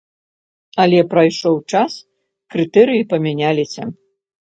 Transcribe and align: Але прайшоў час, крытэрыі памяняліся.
Але 0.83 0.99
прайшоў 1.11 1.55
час, 1.75 2.01
крытэрыі 2.57 3.07
памяняліся. 3.15 3.83